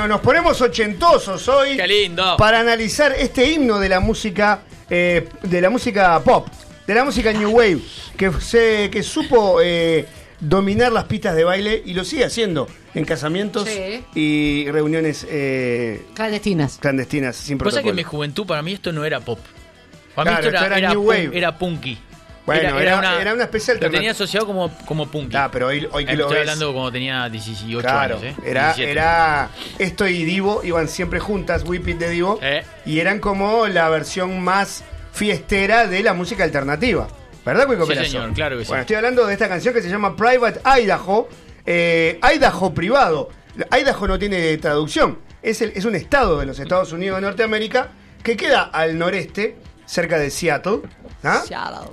Bueno, 0.00 0.14
nos 0.14 0.22
ponemos 0.22 0.58
ochentosos 0.62 1.46
hoy. 1.48 1.76
Qué 1.76 1.86
lindo. 1.86 2.38
Para 2.38 2.60
analizar 2.60 3.12
este 3.12 3.50
himno 3.52 3.78
de 3.78 3.90
la 3.90 4.00
música, 4.00 4.62
eh, 4.88 5.28
de 5.42 5.60
la 5.60 5.68
música 5.68 6.18
pop, 6.24 6.48
de 6.86 6.94
la 6.94 7.04
música 7.04 7.30
New 7.34 7.50
Wave, 7.50 7.80
que, 8.16 8.32
se, 8.40 8.88
que 8.90 9.02
supo 9.02 9.60
eh, 9.62 10.06
dominar 10.40 10.90
las 10.90 11.04
pistas 11.04 11.36
de 11.36 11.44
baile 11.44 11.82
y 11.84 11.92
lo 11.92 12.06
sigue 12.06 12.24
haciendo 12.24 12.66
en 12.94 13.04
casamientos 13.04 13.68
Sí. 13.68 14.02
y 14.14 14.70
reuniones 14.70 15.26
eh, 15.28 16.06
Clandestinas. 16.14 16.78
clandestinas 16.80 17.36
sin 17.36 17.58
Cosa 17.58 17.64
que 17.68 17.70
protocolo. 17.82 17.90
en 17.90 17.96
mi 17.96 18.02
juventud 18.02 18.46
para 18.46 18.62
mí 18.62 18.72
esto 18.72 18.92
no 18.92 19.04
era 19.04 19.20
pop. 19.20 19.38
Para 20.14 20.30
Claro, 20.30 20.42
mí 20.42 20.46
esto 20.46 20.56
esto 20.56 20.66
era, 20.66 20.76
era 20.78 20.78
era 20.78 20.88
new 20.94 21.04
punk- 21.04 21.08
wave. 21.26 21.30
era 21.38 21.58
punky. 21.58 21.98
Bueno, 22.46 22.78
era- 22.80 23.20
era 23.20 23.34
una 23.34 23.44
especie 23.44 23.74
Lo 23.74 23.76
alternativa. 23.76 23.98
tenía 24.00 24.10
asociado 24.12 24.46
como, 24.46 24.70
como 24.86 25.06
punky. 25.08 25.36
Ah, 25.36 25.50
pero 25.52 25.68
hoy, 25.68 25.86
hoy 25.92 26.04
que 26.04 26.16
lo 26.16 26.24
Estoy 26.24 26.38
ves, 26.38 26.48
hablando 26.48 26.72
como 26.72 26.90
tenía 26.90 27.28
18 27.28 27.80
Claro, 27.80 28.16
años, 28.18 28.24
¿eh? 28.24 28.34
era, 28.44 28.64
17. 28.74 28.90
era 28.90 29.50
esto 29.78 30.08
y 30.08 30.24
Divo 30.24 30.62
iban 30.64 30.88
siempre 30.88 31.20
juntas, 31.20 31.62
Whip 31.64 31.86
It 31.86 31.98
de 31.98 32.08
Divo, 32.10 32.38
Eh. 32.42 32.64
y 32.86 32.98
eran 32.98 33.20
como 33.20 33.66
la 33.68 33.88
versión 33.88 34.40
más 34.40 34.82
fiestera 35.12 35.86
de 35.86 36.02
la 36.02 36.12
música 36.14 36.42
alternativa. 36.44 37.06
¿Verdad, 37.44 37.66
Cuico 37.66 37.86
Sí, 37.86 37.94
señor, 37.94 38.32
claro 38.32 38.58
que 38.58 38.64
sí. 38.64 38.68
Bueno, 38.68 38.80
estoy 38.82 38.96
hablando 38.96 39.26
de 39.26 39.32
esta 39.32 39.48
canción 39.48 39.72
que 39.72 39.82
se 39.82 39.88
llama 39.88 40.14
Private 40.16 40.60
Idaho, 40.80 41.28
eh, 41.66 42.18
Idaho 42.34 42.74
privado. 42.74 43.28
Idaho 43.78 44.06
no 44.08 44.18
tiene 44.18 44.56
traducción, 44.58 45.18
es, 45.42 45.60
el- 45.62 45.72
es 45.74 45.84
un 45.84 45.94
estado 45.94 46.38
de 46.38 46.46
los 46.46 46.58
Estados 46.58 46.92
Unidos 46.92 47.16
de 47.16 47.22
Norteamérica 47.22 47.88
que 48.22 48.36
queda 48.36 48.62
al 48.64 48.98
noreste, 48.98 49.56
cerca 49.86 50.18
de 50.18 50.30
Seattle, 50.30 50.80
¿ah? 51.24 51.42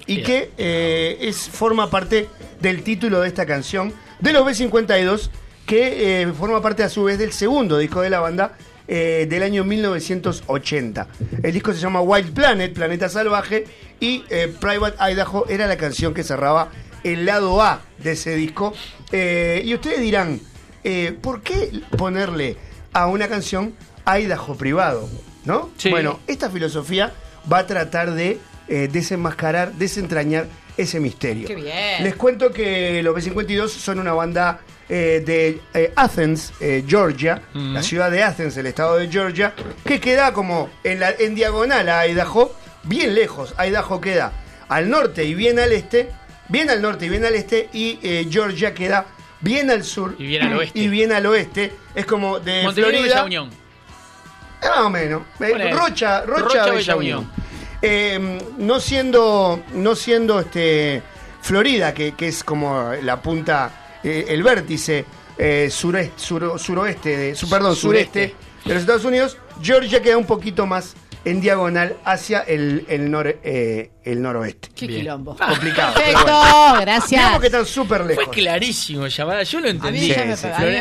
Y 0.05 0.23
que 0.23 0.51
eh, 0.57 1.17
es, 1.21 1.49
forma 1.49 1.89
parte 1.89 2.29
del 2.61 2.83
título 2.83 3.21
de 3.21 3.27
esta 3.27 3.45
canción 3.45 3.93
de 4.19 4.33
los 4.33 4.45
B52, 4.45 5.29
que 5.65 6.21
eh, 6.21 6.27
forma 6.33 6.61
parte 6.61 6.83
a 6.83 6.89
su 6.89 7.03
vez 7.03 7.19
del 7.19 7.33
segundo 7.33 7.77
disco 7.77 8.01
de 8.01 8.09
la 8.09 8.19
banda 8.19 8.53
eh, 8.87 9.27
del 9.29 9.43
año 9.43 9.63
1980. 9.63 11.07
El 11.43 11.51
disco 11.51 11.73
se 11.73 11.79
llama 11.79 12.01
Wild 12.01 12.33
Planet, 12.33 12.73
Planeta 12.73 13.09
Salvaje, 13.09 13.65
y 13.99 14.23
eh, 14.29 14.53
Private 14.59 14.97
Idaho 15.11 15.45
era 15.49 15.67
la 15.67 15.77
canción 15.77 16.13
que 16.13 16.23
cerraba 16.23 16.69
el 17.03 17.25
lado 17.25 17.61
A 17.61 17.81
de 17.97 18.11
ese 18.11 18.35
disco. 18.35 18.73
Eh, 19.11 19.61
y 19.65 19.73
ustedes 19.73 20.01
dirán, 20.01 20.39
eh, 20.83 21.17
¿por 21.21 21.41
qué 21.41 21.81
ponerle 21.97 22.57
a 22.93 23.07
una 23.07 23.27
canción 23.27 23.75
Idaho 24.05 24.55
privado? 24.55 25.09
¿No? 25.45 25.69
Sí. 25.77 25.89
Bueno, 25.89 26.19
esta 26.27 26.49
filosofía 26.49 27.13
va 27.51 27.59
a 27.59 27.67
tratar 27.67 28.13
de 28.13 28.39
eh, 28.67 28.89
desenmascarar, 28.91 29.73
desentrañar 29.73 30.47
ese 30.77 30.99
misterio. 30.99 31.47
Qué 31.47 31.55
bien. 31.55 32.03
Les 32.03 32.15
cuento 32.15 32.51
que 32.51 33.01
los 33.03 33.15
B52 33.15 33.67
son 33.67 33.99
una 33.99 34.13
banda 34.13 34.59
eh, 34.89 35.21
de 35.25 35.59
eh, 35.73 35.91
Athens, 35.95 36.53
eh, 36.59 36.83
Georgia, 36.87 37.41
la 37.53 37.81
ciudad 37.83 38.09
de 38.11 38.23
Athens, 38.23 38.55
el 38.57 38.67
estado 38.67 38.97
de 38.97 39.09
Georgia, 39.09 39.53
que 39.85 39.99
queda 39.99 40.31
como 40.33 40.69
en, 40.83 40.99
la, 40.99 41.11
en 41.11 41.35
diagonal 41.35 41.89
a 41.89 42.07
Idaho, 42.07 42.55
bien 42.83 43.15
lejos. 43.15 43.53
Idaho 43.57 43.99
queda 43.99 44.31
al 44.69 44.89
norte 44.89 45.25
y 45.25 45.33
bien 45.33 45.59
al 45.59 45.71
este, 45.71 46.09
bien 46.47 46.69
al 46.69 46.81
norte 46.81 47.05
y 47.07 47.09
bien 47.09 47.25
al 47.25 47.35
este, 47.35 47.69
y 47.73 47.99
eh, 48.03 48.27
Georgia 48.29 48.73
queda 48.73 49.05
bien 49.41 49.69
al 49.69 49.83
sur 49.83 50.15
Y 50.17 50.25
bien 50.27 50.43
al 50.43 50.57
oeste. 50.57 50.79
y 50.79 50.87
bien 50.87 51.11
al 51.11 51.25
oeste. 51.25 51.73
Es 51.95 52.05
como 52.05 52.39
de 52.39 52.63
Montevideo 52.63 52.89
y 52.89 52.93
Florida. 52.93 53.15
Bella 53.15 53.25
Unión. 53.25 53.49
Más 54.61 54.77
o 54.79 54.89
menos. 54.89 55.21
Rocha, 55.39 56.21
Rocha, 56.21 56.25
Rocha, 56.25 56.65
Bella 56.65 56.71
Bella 56.73 56.95
Unión. 56.95 57.19
Unión. 57.19 57.46
Eh, 57.81 58.39
no 58.57 58.79
siendo, 58.79 59.61
no 59.73 59.95
siendo 59.95 60.39
este 60.39 61.01
Florida, 61.41 61.93
que, 61.93 62.13
que 62.13 62.27
es 62.27 62.43
como 62.43 62.91
la 63.03 63.21
punta, 63.21 63.99
eh, 64.03 64.25
el 64.29 64.41
vértice 64.43 65.05
eh, 65.37 65.69
sureste, 65.71 66.13
suro- 66.17 66.57
suroeste, 66.57 67.15
de, 67.17 67.35
su, 67.35 67.47
perdón, 67.49 67.75
sureste. 67.75 68.29
Sureste. 68.29 68.67
de 68.69 68.73
los 68.73 68.81
Estados 68.81 69.05
Unidos, 69.05 69.37
Georgia 69.61 70.01
queda 70.01 70.17
un 70.17 70.25
poquito 70.25 70.65
más 70.65 70.95
en 71.25 71.41
diagonal 71.41 71.97
hacia 72.05 72.39
el, 72.39 72.85
el, 72.87 73.09
nor- 73.11 73.37
eh, 73.43 73.91
el 74.03 74.21
noroeste. 74.21 74.69
Qué 74.73 74.87
Bien. 74.87 75.01
quilombo. 75.01 75.35
Complicado. 75.47 75.93
Perfecto, 75.93 76.23
bueno. 76.25 76.81
gracias. 76.81 77.09
Digamos 77.09 77.39
que 77.41 77.47
están 77.47 77.65
súper 77.65 78.01
Fue 78.03 78.15
lejos. 78.15 78.29
clarísimo, 78.29 79.07
Llamada. 79.07 79.43
Yo 79.43 79.59
lo 79.59 79.67
entendí. 79.67 79.99
Sí, 80.13 80.13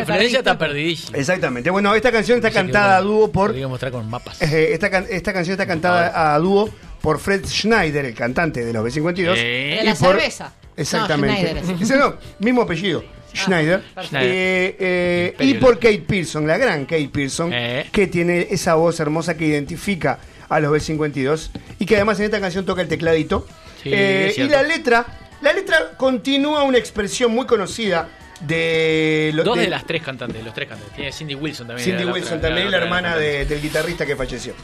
Florencia 0.04 0.38
está 0.38 0.56
perdidísima. 0.56 1.18
Exactamente. 1.18 1.68
Bueno, 1.70 1.94
esta 1.94 2.10
canción 2.12 2.36
está 2.38 2.48
No 2.48 2.54
sé 2.54 2.60
qué 2.60 2.66
cantada 2.72 2.96
a 2.96 3.00
dúo 3.02 3.30
por 3.32 3.54
que 3.54 3.66
mostrar 3.66 3.92
con 3.92 4.08
mapas. 4.08 4.40
Eh, 4.46 4.70
esta, 4.72 4.86
esta 4.86 5.32
canción 5.32 5.52
está 5.54 5.66
cantada 5.66 6.34
a 6.34 6.38
dúo 6.38 6.70
por 7.06 7.20
Fred 7.20 7.46
Schneider, 7.46 8.04
el 8.04 8.14
cantante 8.14 8.64
de 8.64 8.72
los 8.72 8.84
B52. 8.84 9.34
Eh. 9.36 9.76
De 9.78 9.84
la 9.84 9.92
y 9.92 9.94
por- 9.94 10.16
cerveza. 10.16 10.52
Exactamente. 10.76 11.54
No, 11.54 11.60
Schneider. 11.60 11.76
Ese 11.82 11.96
no, 11.96 12.14
mismo 12.40 12.62
apellido. 12.62 13.04
Schneider. 13.32 13.80
perfecto. 13.94 14.18
Eh, 14.22 14.76
eh, 14.80 15.36
y 15.38 15.54
por 15.54 15.78
Kate 15.78 16.00
Pearson, 16.04 16.48
la 16.48 16.58
gran 16.58 16.84
Kate 16.84 17.08
Pearson, 17.12 17.52
Eh. 17.54 17.86
que 17.92 18.08
tiene 18.08 18.48
esa 18.50 18.74
voz 18.74 18.98
hermosa 18.98 19.36
que 19.36 19.46
identifica 19.46 20.18
a 20.48 20.58
los 20.58 20.72
B52 20.72 21.50
y 21.78 21.86
que 21.86 21.94
además 21.94 22.18
en 22.18 22.24
esta 22.24 22.40
canción 22.40 22.66
toca 22.66 22.82
el 22.82 22.88
tecladito. 22.88 23.46
Sí, 23.84 23.90
Eh, 23.92 24.34
y 24.36 24.48
la 24.48 24.64
letra, 24.64 25.06
la 25.42 25.52
letra 25.52 25.92
continúa 25.96 26.64
una 26.64 26.78
expresión 26.78 27.30
muy 27.30 27.46
conocida 27.46 28.08
de 28.40 29.30
lo- 29.32 29.44
Dos 29.44 29.56
de 29.58 29.62
de- 29.62 29.68
las 29.70 29.86
tres 29.86 30.02
cantantes, 30.02 30.44
los 30.44 30.52
tres 30.52 30.68
cantantes. 30.68 30.96
Tiene 30.96 31.12
Cindy 31.12 31.36
Wilson 31.36 31.68
también. 31.68 31.88
Cindy 31.88 32.04
Wilson 32.04 32.38
otra- 32.38 32.48
también, 32.48 32.68
la 32.68 32.78
hermana 32.78 33.16
de- 33.16 33.44
del 33.46 33.62
guitarrista 33.62 34.04
que 34.04 34.16
falleció. 34.16 34.54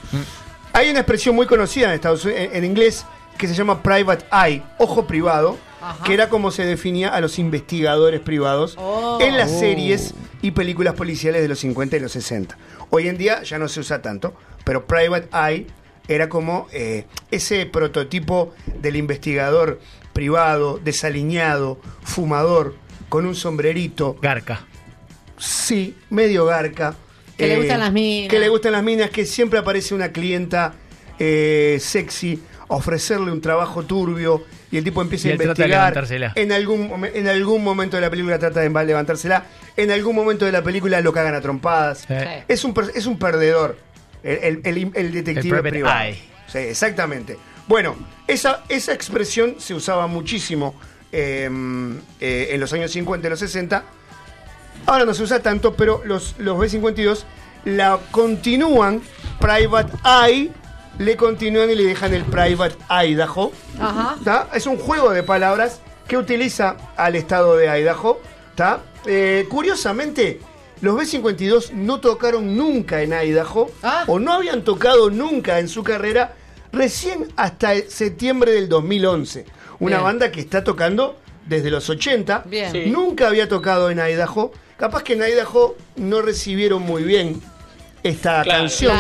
Hay 0.73 0.91
una 0.91 1.01
expresión 1.01 1.35
muy 1.35 1.47
conocida 1.47 1.87
en 1.89 1.93
Estados 1.93 2.25
Unidos, 2.25 2.43
en, 2.45 2.57
en 2.57 2.65
inglés, 2.65 3.05
que 3.37 3.47
se 3.49 3.55
llama 3.55 3.83
private 3.83 4.25
eye, 4.33 4.63
ojo 4.79 5.07
privado, 5.07 5.59
Ajá. 5.81 6.05
que 6.05 6.15
era 6.15 6.29
como 6.29 6.51
se 6.51 6.65
definía 6.65 7.09
a 7.11 7.21
los 7.21 7.39
investigadores 7.39 8.21
privados 8.21 8.75
Oh. 8.79 9.19
en 9.21 9.37
las 9.37 9.51
series 9.51 10.15
y 10.41 10.53
películas 10.53 10.95
policiales 10.95 11.43
de 11.43 11.49
los 11.49 11.59
50 11.61 11.97
y 11.97 12.01
los 12.01 12.13
60. 12.13 12.57
Hoy 12.91 13.09
en 13.09 13.19
día 13.19 13.43
ya 13.43 13.59
no 13.59 13.69
se 13.69 13.81
usa 13.81 14.01
tanto, 14.03 14.35
pero 14.65 14.87
private 14.87 15.29
eye 15.33 15.67
era 16.09 16.29
como 16.29 16.69
eh, 16.73 17.07
ese 17.31 17.67
prototipo 17.67 18.53
del 18.81 18.97
investigador 18.97 19.81
privado, 20.13 20.79
desaliñado, 20.83 21.79
fumador, 22.03 22.75
con 23.09 23.27
un 23.27 23.35
sombrerito, 23.35 24.17
Garca. 24.23 24.67
Sí, 25.39 25.97
medio 26.11 26.45
garca. 26.45 26.95
Que 27.43 27.49
le 27.49 27.57
gustan 27.59 27.81
las 27.81 27.93
minas. 27.93 28.31
Que 28.31 28.39
le 28.39 28.49
gustan 28.49 28.73
las 28.73 28.83
minas, 28.83 29.11
que 29.11 29.25
siempre 29.27 29.59
aparece 29.59 29.95
una 29.95 30.13
clienta 30.13 30.75
eh, 31.19 31.79
sexy 31.81 32.41
a 32.69 32.75
ofrecerle 32.75 33.31
un 33.31 33.41
trabajo 33.41 33.85
turbio 33.85 34.45
y 34.71 34.79
el 34.79 34.85
tipo 34.85 35.03
empieza 35.03 35.29
Y 35.29 35.31
a 35.33 35.35
él 35.35 35.39
trata 35.41 35.55
de 35.55 35.69
investigar. 35.69 35.81
levantársela. 35.93 36.33
En 36.37 36.53
algún, 36.53 37.07
en 37.15 37.29
algún 37.29 37.63
momento 37.63 37.97
de 37.97 38.01
la 38.01 38.11
película 38.11 38.39
trata 38.39 38.61
de 38.61 38.71
levantársela. 38.85 39.45
En 39.77 39.91
algún 39.91 40.17
momento 40.17 40.47
de 40.47 40.53
la 40.53 40.63
película 40.63 41.01
lo 41.03 41.13
cagan 41.13 41.35
a 41.35 41.41
trompadas. 41.41 42.05
Sí. 42.09 42.15
Es, 42.49 42.65
un, 42.65 42.75
es 42.95 43.07
un 43.07 43.19
perdedor, 43.19 43.77
el, 44.23 44.61
el- 44.65 44.79
el- 44.79 44.91
el 44.95 45.13
detective 45.13 45.63
privado. 45.63 46.01
eye. 46.05 46.19
Sí, 46.47 46.59
exactamente. 46.59 47.37
Bueno, 47.69 47.95
esa, 48.27 48.65
esa 48.69 48.93
expresión 48.95 49.57
se 49.59 49.75
usaba 49.75 50.07
muchísimo 50.07 50.75
eh, 51.13 51.49
eh, 52.21 52.49
en 52.53 52.61
los 52.61 52.73
años 52.73 52.91
50 52.91 53.27
y 53.27 53.31
los 53.31 53.39
60. 53.39 53.85
Ahora 54.87 55.05
no 55.05 55.15
se 55.15 55.23
usa 55.23 55.41
tanto, 55.41 55.75
pero 55.75 56.03
los, 56.05 56.35
los 56.39 56.57
B52 56.59 57.23
la 57.65 57.99
continúan, 58.11 59.01
Private 59.41 59.93
Eye, 60.05 60.51
le 60.99 61.17
continúan 61.17 61.71
y 61.71 61.75
le 61.75 61.85
dejan 61.85 62.13
el 62.15 62.25
Private 62.25 62.77
Idaho. 63.07 63.53
Ajá. 63.81 64.17
¿tá? 64.25 64.49
Es 64.55 64.67
un 64.67 64.77
juego 64.77 65.11
de 65.11 65.23
palabras 65.23 65.81
que 66.09 66.17
utiliza 66.17 66.77
al 66.97 67.15
estado 67.17 67.57
de 67.57 67.67
Idaho. 67.81 68.21
¿tá? 68.55 68.81
Eh, 69.07 69.47
curiosamente, 69.49 70.41
los 70.81 70.97
B52 70.97 71.71
no 71.73 72.01
tocaron 72.01 72.57
nunca 72.57 73.03
en 73.03 73.13
Idaho, 73.13 73.71
Ah. 73.83 74.05
o 74.09 74.19
no 74.19 74.33
habían 74.33 74.63
tocado 74.65 75.11
nunca 75.11 75.59
en 75.61 75.69
su 75.69 75.83
carrera, 75.85 76.35
recién 76.73 77.29
hasta 77.37 77.75
septiembre 77.89 78.53
del 78.53 78.69
2011. 78.69 79.47
Una 79.79 79.97
Bien. 79.97 80.05
banda 80.05 80.33
que 80.33 80.41
está 80.41 80.63
tocando 80.65 81.17
desde 81.47 81.71
los 81.71 81.89
80. 81.89 82.45
Bien. 82.47 82.73
Sí. 82.73 82.85
Nunca 82.91 83.29
había 83.29 83.49
tocado 83.49 83.91
en 83.91 83.99
Idaho. 83.99 84.53
Capaz 84.83 85.05
que 85.05 85.13
en 85.13 85.23
Idaho 85.23 85.77
no 85.95 86.23
recibieron 86.23 86.83
muy 86.83 87.05
bien 87.05 87.41
esta 88.03 88.43
Claro, 88.43 88.63
canción. 88.63 88.99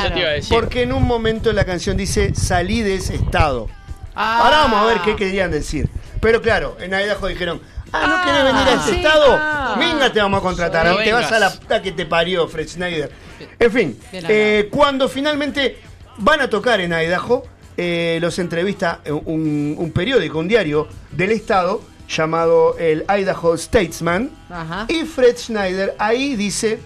Porque 0.48 0.82
en 0.82 0.92
un 0.92 1.02
momento 1.02 1.52
la 1.52 1.64
canción 1.64 1.96
dice 1.96 2.36
salí 2.36 2.82
de 2.82 2.94
ese 2.94 3.16
estado. 3.16 3.66
Ah. 4.14 4.42
Ahora 4.44 4.58
vamos 4.58 4.80
a 4.80 4.84
ver 4.84 4.98
qué 5.00 5.16
querían 5.16 5.50
decir. 5.50 5.88
Pero 6.20 6.40
claro, 6.40 6.76
en 6.78 6.92
Idaho 6.92 7.26
dijeron, 7.26 7.60
ah, 7.90 8.06
¿no 8.06 8.14
Ah, 8.14 8.22
querés 8.24 8.44
venir 8.44 8.68
a 8.68 8.72
este 8.74 8.90
sí, 8.92 8.96
estado? 8.98 9.26
ah. 9.36 9.74
Venga, 9.76 10.12
te 10.12 10.20
vamos 10.20 10.38
a 10.38 10.42
contratar. 10.44 10.86
No 10.86 10.98
te 10.98 11.12
vas 11.12 11.32
a 11.32 11.40
la 11.40 11.50
puta 11.52 11.82
que 11.82 11.90
te 11.90 12.06
parió, 12.06 12.46
Fred 12.46 12.68
Schneider. 12.68 13.10
En 13.58 13.72
fin, 13.72 13.98
eh, 14.12 14.68
cuando 14.70 15.08
finalmente 15.08 15.78
van 16.18 16.42
a 16.42 16.48
tocar 16.48 16.80
en 16.80 16.92
Idaho, 16.92 17.42
eh, 17.76 18.18
los 18.22 18.38
entrevista 18.38 19.00
un, 19.06 19.74
un 19.76 19.90
periódico, 19.90 20.38
un 20.38 20.46
diario 20.46 20.86
del 21.10 21.32
estado 21.32 21.82
llamado 22.08 22.76
el 22.78 23.04
Idaho 23.08 23.56
Statesman. 23.56 24.30
Ajá. 24.50 24.86
Y 24.88 25.04
Fred 25.04 25.36
Schneider 25.36 25.94
ahí 25.98 26.36
dice 26.36 26.78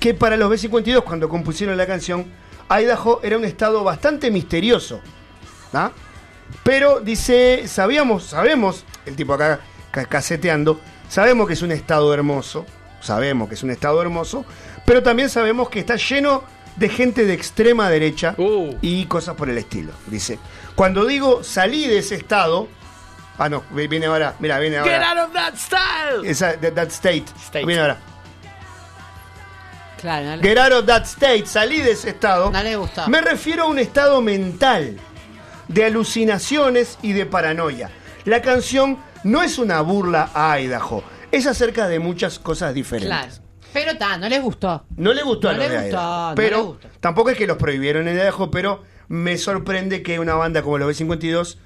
que 0.00 0.14
para 0.14 0.36
los 0.36 0.50
B-52, 0.50 1.02
cuando 1.02 1.28
compusieron 1.28 1.76
la 1.76 1.86
canción, 1.86 2.26
Idaho 2.70 3.20
era 3.22 3.36
un 3.36 3.44
estado 3.44 3.82
bastante 3.84 4.30
misterioso. 4.30 5.00
¿ah? 5.72 5.90
Pero 6.62 7.00
dice, 7.00 7.66
sabíamos, 7.66 8.24
sabemos, 8.24 8.84
el 9.06 9.16
tipo 9.16 9.34
acá 9.34 9.60
ca- 9.90 10.06
caseteando, 10.06 10.80
sabemos 11.08 11.46
que 11.46 11.54
es 11.54 11.62
un 11.62 11.72
estado 11.72 12.12
hermoso, 12.14 12.64
sabemos 13.00 13.48
que 13.48 13.54
es 13.54 13.62
un 13.62 13.70
estado 13.70 14.00
hermoso, 14.02 14.44
pero 14.86 15.02
también 15.02 15.28
sabemos 15.30 15.68
que 15.68 15.78
está 15.80 15.96
lleno 15.96 16.42
de 16.76 16.88
gente 16.88 17.24
de 17.26 17.34
extrema 17.34 17.90
derecha 17.90 18.34
Uh. 18.38 18.74
y 18.80 19.04
cosas 19.06 19.34
por 19.34 19.48
el 19.50 19.58
estilo. 19.58 19.92
Dice, 20.06 20.38
cuando 20.74 21.04
digo 21.06 21.42
salí 21.42 21.86
de 21.86 21.98
ese 21.98 22.14
estado, 22.14 22.68
ah 23.38 23.48
no, 23.48 23.62
vi- 23.70 23.86
viene 23.88 24.06
ahora, 24.06 24.34
mira, 24.40 24.58
viene 24.58 24.76
Get 24.82 24.94
ahora. 25.02 25.10
out 25.22 25.28
of 25.28 25.34
that 25.34 25.54
style. 25.56 26.24
Esa, 26.24 26.56
that, 26.60 26.74
that 26.74 26.88
state. 26.90 27.24
State. 27.40 27.64
Viene 27.64 27.80
ahora. 27.82 27.98
Claro, 30.00 30.26
no 30.26 30.36
le, 30.36 30.42
Get 30.42 30.58
out 30.58 30.72
of 30.72 30.86
that 30.86 31.04
state, 31.04 31.46
salí 31.46 31.80
de 31.80 31.92
ese 31.92 32.10
estado. 32.10 32.50
no 32.50 32.62
le 32.62 32.76
gustó. 32.76 33.08
Me 33.08 33.20
refiero 33.20 33.64
a 33.64 33.66
un 33.66 33.78
estado 33.78 34.20
mental 34.20 34.96
de 35.66 35.84
alucinaciones 35.84 36.98
y 37.02 37.12
de 37.12 37.26
paranoia. 37.26 37.90
La 38.24 38.40
canción 38.42 38.98
no 39.24 39.42
es 39.42 39.58
una 39.58 39.80
burla 39.80 40.30
a 40.34 40.60
Idaho, 40.60 41.02
es 41.32 41.46
acerca 41.46 41.88
de 41.88 41.98
muchas 41.98 42.38
cosas 42.38 42.74
diferentes. 42.74 43.08
Claro. 43.08 43.32
Pero 43.72 43.90
está, 43.90 44.16
no 44.16 44.28
les 44.28 44.40
gustó. 44.40 44.84
No 44.96 45.12
le 45.12 45.22
gustó 45.22 45.48
a 45.50 45.52
No 45.52 45.58
los 45.58 45.68
le 45.68 45.74
de 45.74 45.80
gustó, 45.82 45.96
Idaho, 45.98 46.28
no 46.30 46.34
pero 46.36 46.56
le 46.56 46.62
gustó. 46.62 46.88
tampoco 47.00 47.30
es 47.30 47.36
que 47.36 47.46
los 47.46 47.56
prohibieron 47.58 48.08
en 48.08 48.16
Idaho, 48.16 48.50
pero 48.50 48.82
me 49.08 49.36
sorprende 49.36 50.02
que 50.02 50.18
una 50.20 50.34
banda 50.34 50.62
como 50.62 50.78
los 50.78 50.88
B52 50.96 51.56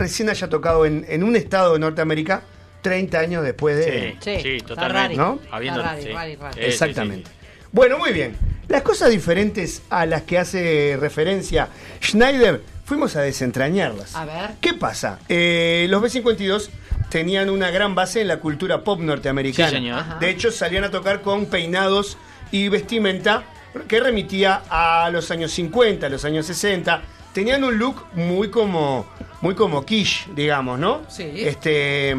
recién 0.00 0.28
haya 0.30 0.48
tocado 0.48 0.86
en, 0.86 1.04
en 1.08 1.22
un 1.22 1.36
estado 1.36 1.74
de 1.74 1.78
Norteamérica 1.78 2.42
30 2.82 3.18
años 3.18 3.44
después 3.44 3.76
de... 3.76 4.16
Sí, 4.20 4.38
Sí, 4.42 4.58
totalmente. 4.66 5.16
¿No? 5.16 5.38
Habiendo, 5.50 5.82
sí. 6.00 6.08
Exactamente. 6.56 7.30
sí. 7.30 7.36
Bueno, 7.72 7.98
muy 7.98 8.12
bien. 8.12 8.36
Las 8.68 8.82
cosas 8.82 9.10
diferentes 9.10 9.82
a 9.90 10.06
las 10.06 10.22
que 10.22 10.38
hace 10.38 10.96
referencia 10.98 11.68
Schneider, 12.02 12.62
fuimos 12.84 13.14
a 13.16 13.20
desentrañarlas. 13.20 14.16
A 14.16 14.24
ver. 14.24 14.50
¿Qué 14.60 14.74
pasa? 14.74 15.18
Eh, 15.28 15.86
los 15.90 16.00
B-52 16.02 16.70
tenían 17.10 17.50
una 17.50 17.70
gran 17.70 17.94
base 17.94 18.22
en 18.22 18.28
la 18.28 18.38
cultura 18.38 18.82
pop 18.82 19.00
norteamericana. 19.00 19.68
Sí, 19.68 19.76
señor. 19.76 19.98
Ajá. 20.00 20.18
De 20.18 20.30
hecho, 20.30 20.50
salían 20.50 20.84
a 20.84 20.90
tocar 20.90 21.20
con 21.20 21.46
peinados 21.46 22.16
y 22.50 22.68
vestimenta 22.68 23.44
que 23.86 24.00
remitía 24.00 24.62
a 24.68 25.10
los 25.10 25.30
años 25.30 25.52
50, 25.52 26.06
a 26.06 26.10
los 26.10 26.24
años 26.24 26.46
60. 26.46 27.02
Tenían 27.32 27.62
un 27.64 27.78
look 27.78 27.96
muy 28.14 28.50
como, 28.50 29.06
muy 29.40 29.54
como 29.54 29.84
quiche, 29.86 30.28
digamos, 30.34 30.78
¿no? 30.78 31.02
Sí. 31.08 31.30
Este, 31.36 32.16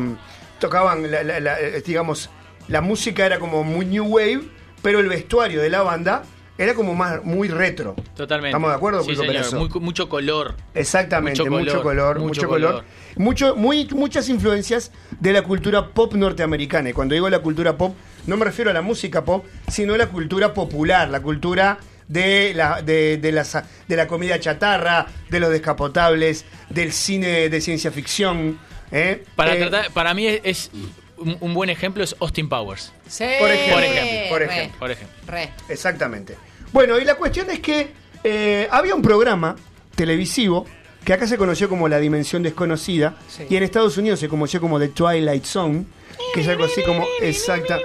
tocaban, 0.59 1.09
la- 1.11 1.23
la- 1.23 1.39
la- 1.39 1.59
eh, 1.59 1.83
digamos, 1.85 2.29
la 2.67 2.81
música 2.81 3.25
era 3.25 3.39
como 3.39 3.63
muy 3.63 3.85
new 3.85 4.05
wave, 4.05 4.41
pero 4.81 4.99
el 4.99 5.09
vestuario 5.09 5.61
de 5.61 5.69
la 5.69 5.81
banda 5.81 6.23
era 6.57 6.73
como 6.75 6.93
más 6.93 7.23
muy 7.25 7.49
retro. 7.49 7.95
Totalmente. 8.15 8.49
¿Estamos 8.49 8.69
de 8.69 8.75
acuerdo, 8.75 9.03
Sí, 9.03 9.15
señor. 9.15 9.53
Muy- 9.55 9.69
mucho 9.81 10.07
color. 10.07 10.55
Exactamente, 10.73 11.41
Mucho 11.41 11.51
mucho 11.51 11.81
color, 11.81 12.13
color, 12.13 12.19
mucho, 12.19 12.27
mucho 12.27 12.47
color. 12.47 12.71
color. 12.71 12.85
Mucho, 13.17 13.55
muy, 13.55 13.87
muchas 13.93 14.29
influencias 14.29 14.91
de 15.19 15.33
la 15.33 15.41
cultura 15.41 15.87
pop 15.89 16.13
norteamericana. 16.13 16.89
Y 16.89 16.93
cuando 16.93 17.15
digo 17.15 17.29
la 17.29 17.39
cultura 17.39 17.77
pop, 17.77 17.95
no 18.27 18.37
me 18.37 18.45
refiero 18.45 18.69
a 18.69 18.73
la 18.73 18.81
música 18.81 19.25
pop, 19.25 19.43
sino 19.67 19.95
a 19.95 19.97
la 19.97 20.07
cultura 20.07 20.53
popular, 20.53 21.09
la 21.09 21.19
cultura 21.21 21.79
de 22.11 22.53
la, 22.53 22.81
de, 22.81 23.17
de 23.17 23.31
la, 23.31 23.43
sa- 23.45 23.65
de 23.87 23.95
la 23.95 24.05
comida 24.07 24.39
chatarra, 24.39 25.07
de 25.29 25.39
los 25.39 25.49
descapotables, 25.49 26.43
del 26.69 26.91
cine 26.91 27.47
de 27.49 27.61
ciencia 27.61 27.91
ficción. 27.91 28.59
¿eh? 28.91 29.23
Para, 29.35 29.55
Eh, 29.55 29.59
tratar, 29.59 29.91
para 29.91 30.13
mí 30.13 30.27
es, 30.27 30.41
es 30.43 30.71
un, 31.17 31.37
un 31.39 31.53
buen 31.53 31.69
ejemplo 31.69 32.03
es 32.03 32.13
Austin 32.19 32.49
Powers. 32.49 32.91
Sí. 33.07 33.23
Por 33.39 33.49
ejemplo, 33.49 33.75
por 33.75 33.83
ejemplo, 33.83 34.29
por 34.29 34.39
re, 34.39 34.45
ejemplo. 34.45 34.79
Por 34.79 34.91
ejemplo. 34.91 35.17
re. 35.27 35.49
Exactamente. 35.69 36.35
Bueno, 36.73 36.99
y 36.99 37.05
la 37.05 37.15
cuestión 37.15 37.49
es 37.49 37.59
que 37.59 37.91
eh, 38.23 38.67
había 38.71 38.93
un 38.93 39.01
programa 39.01 39.55
televisivo 39.95 40.65
que 41.05 41.13
acá 41.13 41.25
se 41.27 41.37
conoció 41.37 41.67
como 41.69 41.87
La 41.87 41.99
Dimensión 41.99 42.43
Desconocida 42.43 43.15
Sí. 43.27 43.43
y 43.49 43.55
en 43.55 43.63
Estados 43.63 43.97
Unidos 43.97 44.19
se 44.19 44.27
conoció 44.29 44.59
como 44.61 44.79
The 44.79 44.89
Twilight 44.89 45.45
Zone, 45.45 45.85
que 46.33 46.41
es 46.41 46.47
algo 46.47 46.65
así 46.65 46.83
como 46.83 47.05
exacta. 47.21 47.79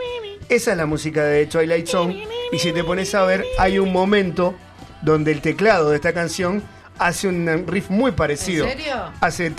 Esa 0.49 0.73
es 0.73 0.77
la 0.77 0.87
música 0.87 1.25
de 1.25 1.47
Twilight 1.47 1.87
Zone. 1.87 2.25
Y 2.53 2.59
si 2.59 2.73
te 2.73 2.85
pones 2.85 3.15
a 3.15 3.25
ver, 3.25 3.45
hay 3.59 3.79
un 3.79 3.93
momento 3.93 4.55
donde 5.03 5.33
el 5.33 5.41
teclado 5.41 5.91
de 5.91 5.97
esta 5.97 6.13
canción 6.13 6.63
hace 6.99 7.29
un 7.29 7.67
riff 7.67 7.91
muy 7.91 8.13
parecido. 8.13 8.67
¿En 8.67 8.79
serio? 8.79 9.13
Hace 9.21 9.51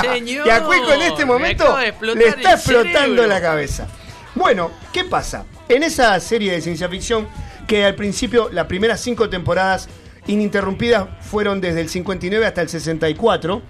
¡Sí! 0.00 0.24
Y 0.24 0.50
a 0.50 0.62
Cuico 0.62 0.92
en 0.92 1.02
este 1.02 1.24
momento 1.24 1.76
le 2.14 2.28
está 2.28 2.52
explotando 2.52 3.26
la 3.26 3.40
cabeza. 3.40 3.88
Bueno, 4.34 4.70
¿qué 4.92 5.04
pasa? 5.04 5.44
En 5.68 5.82
esa 5.82 6.18
serie 6.20 6.52
de 6.52 6.60
ciencia 6.60 6.88
ficción 6.88 7.28
que 7.66 7.84
al 7.84 7.94
principio 7.94 8.48
las 8.50 8.66
primeras 8.66 9.00
cinco 9.00 9.28
temporadas 9.28 9.88
ininterrumpidas 10.26 11.06
fueron 11.20 11.60
desde 11.60 11.80
el 11.80 11.88
59 11.88 12.46
hasta 12.46 12.62
el 12.62 12.68
64 12.68 13.62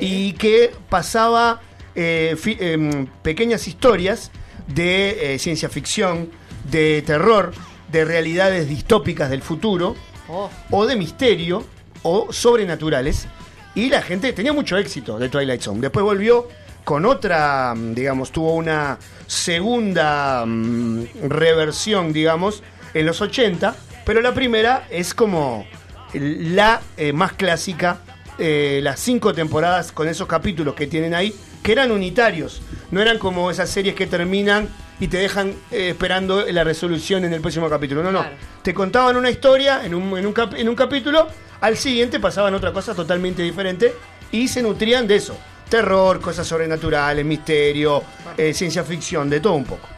y 0.00 0.32
que 0.34 0.72
pasaba 0.88 1.60
eh, 1.94 2.36
fi- 2.40 2.56
em, 2.60 3.06
pequeñas 3.22 3.66
historias 3.68 4.30
de 4.66 5.34
eh, 5.34 5.38
ciencia 5.38 5.68
ficción, 5.68 6.30
de 6.70 7.02
terror, 7.02 7.52
de 7.90 8.04
realidades 8.04 8.68
distópicas 8.68 9.30
del 9.30 9.42
futuro, 9.42 9.96
Oh. 10.28 10.48
o 10.70 10.86
de 10.86 10.94
misterio, 10.94 11.64
o 12.02 12.32
sobrenaturales. 12.32 13.26
Y 13.74 13.88
la 13.88 14.00
gente 14.02 14.32
tenía 14.32 14.52
mucho 14.52 14.76
éxito 14.76 15.18
de 15.18 15.28
Twilight 15.28 15.60
Zone. 15.60 15.80
Después 15.80 16.04
volvió 16.04 16.46
con 16.84 17.04
otra, 17.04 17.74
mm, 17.76 17.94
digamos, 17.94 18.30
tuvo 18.30 18.54
una 18.54 18.96
segunda 19.26 20.44
mm, 20.46 21.04
reversión, 21.28 22.12
digamos, 22.12 22.62
en 22.94 23.06
los 23.06 23.20
80, 23.20 23.74
pero 24.04 24.20
la 24.20 24.32
primera 24.34 24.86
es 24.90 25.14
como 25.14 25.66
la 26.12 26.80
eh, 26.96 27.12
más 27.12 27.32
clásica, 27.32 27.98
eh, 28.38 28.80
las 28.82 29.00
cinco 29.00 29.32
temporadas 29.34 29.90
con 29.92 30.08
esos 30.08 30.26
capítulos 30.28 30.74
que 30.74 30.86
tienen 30.86 31.14
ahí, 31.14 31.34
que 31.62 31.72
eran 31.72 31.90
unitarios, 31.90 32.62
no 32.90 33.00
eran 33.00 33.18
como 33.18 33.50
esas 33.50 33.68
series 33.70 33.94
que 33.94 34.06
terminan 34.06 34.68
y 34.98 35.08
te 35.08 35.18
dejan 35.18 35.50
eh, 35.70 35.90
esperando 35.90 36.44
la 36.50 36.64
resolución 36.64 37.24
en 37.24 37.32
el 37.32 37.40
próximo 37.40 37.68
capítulo. 37.68 38.02
No, 38.02 38.12
no. 38.12 38.20
Claro. 38.20 38.36
Te 38.62 38.74
contaban 38.74 39.16
una 39.16 39.30
historia 39.30 39.84
en 39.84 39.94
un, 39.94 40.16
en 40.18 40.26
un 40.26 40.32
cap- 40.32 40.54
en 40.56 40.68
un 40.68 40.74
capítulo, 40.74 41.26
al 41.60 41.76
siguiente 41.76 42.20
pasaban 42.20 42.54
otra 42.54 42.72
cosa 42.72 42.94
totalmente 42.94 43.42
diferente 43.42 43.94
y 44.32 44.48
se 44.48 44.62
nutrían 44.62 45.06
de 45.06 45.16
eso. 45.16 45.36
Terror, 45.68 46.20
cosas 46.20 46.46
sobrenaturales, 46.46 47.24
misterio, 47.24 48.02
eh, 48.36 48.52
ciencia 48.52 48.82
ficción, 48.82 49.30
de 49.30 49.40
todo 49.40 49.54
un 49.54 49.64
poco. 49.64 49.88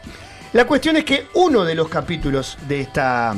La 0.53 0.65
cuestión 0.65 0.95
es 0.97 1.03
que 1.03 1.27
uno 1.33 1.65
de 1.65 1.73
los 1.75 1.89
capítulos 1.89 2.57
de 2.67 2.81
esta, 2.81 3.33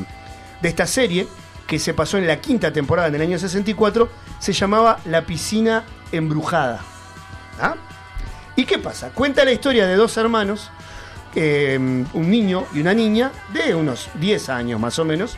de 0.62 0.70
esta 0.70 0.86
serie, 0.86 1.26
que 1.66 1.80
se 1.80 1.94
pasó 1.94 2.18
en 2.18 2.28
la 2.28 2.42
quinta 2.42 2.74
temporada 2.74 3.08
en 3.08 3.16
el 3.16 3.22
año 3.22 3.40
64, 3.40 4.10
se 4.40 4.52
llamaba 4.54 5.00
La 5.06 5.22
piscina 5.26 5.86
embrujada. 6.12 6.82
¿Ah? 7.60 7.76
¿Y 8.56 8.66
qué 8.66 8.78
pasa? 8.80 9.10
Cuenta 9.10 9.44
la 9.44 9.52
historia 9.52 9.86
de 9.86 9.96
dos 9.96 10.16
hermanos, 10.18 10.70
eh, 11.36 11.78
un 11.78 12.30
niño 12.32 12.66
y 12.74 12.80
una 12.82 12.94
niña 12.94 13.32
de 13.54 13.76
unos 13.76 14.10
10 14.16 14.50
años 14.50 14.80
más 14.80 14.98
o 15.00 15.06
menos, 15.06 15.38